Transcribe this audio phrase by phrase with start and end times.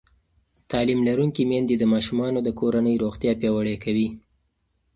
[0.71, 4.07] تعلیم لرونکې میندې د ماشومانو د کورنۍ روغتیا پیاوړې کوي.